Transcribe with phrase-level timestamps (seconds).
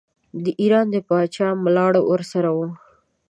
[0.43, 2.67] د ایران د پاچا ملاړ ورسره وو.